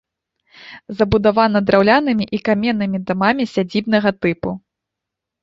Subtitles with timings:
[1.01, 4.57] Забудавана драўлянымі і каменнымі дамамі сядзібнага тыпу.